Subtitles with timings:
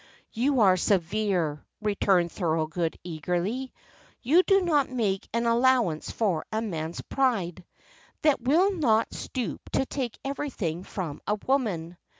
[0.31, 3.71] "You are severe," returned Thorold, eagerly.
[4.23, 7.63] "You do not make an allowance for a man's pride,
[8.23, 11.97] that will not stoop to take everything from a woman.